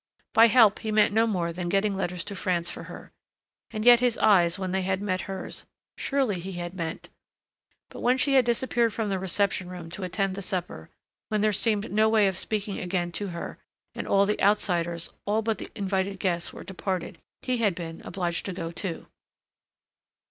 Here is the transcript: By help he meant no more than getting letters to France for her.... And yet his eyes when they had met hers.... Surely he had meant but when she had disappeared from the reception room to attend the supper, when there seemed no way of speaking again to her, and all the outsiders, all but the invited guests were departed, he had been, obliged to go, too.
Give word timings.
By 0.33 0.47
help 0.47 0.79
he 0.79 0.91
meant 0.91 1.13
no 1.13 1.27
more 1.27 1.53
than 1.53 1.69
getting 1.69 1.95
letters 1.95 2.23
to 2.23 2.35
France 2.35 2.71
for 2.71 2.85
her.... 2.85 3.11
And 3.69 3.85
yet 3.85 3.99
his 3.99 4.17
eyes 4.17 4.57
when 4.57 4.71
they 4.71 4.81
had 4.81 4.99
met 4.99 5.21
hers.... 5.29 5.63
Surely 5.95 6.39
he 6.39 6.53
had 6.53 6.73
meant 6.73 7.09
but 7.89 7.99
when 8.01 8.17
she 8.17 8.33
had 8.33 8.43
disappeared 8.43 8.93
from 8.95 9.09
the 9.09 9.19
reception 9.19 9.69
room 9.69 9.91
to 9.91 10.01
attend 10.01 10.33
the 10.33 10.41
supper, 10.41 10.89
when 11.29 11.41
there 11.41 11.53
seemed 11.53 11.91
no 11.91 12.09
way 12.09 12.25
of 12.27 12.35
speaking 12.35 12.79
again 12.79 13.11
to 13.11 13.27
her, 13.27 13.59
and 13.93 14.07
all 14.07 14.25
the 14.25 14.41
outsiders, 14.41 15.11
all 15.27 15.43
but 15.43 15.59
the 15.59 15.69
invited 15.75 16.17
guests 16.17 16.51
were 16.51 16.63
departed, 16.63 17.19
he 17.43 17.57
had 17.57 17.75
been, 17.75 18.01
obliged 18.03 18.47
to 18.47 18.53
go, 18.53 18.71
too. 18.71 19.05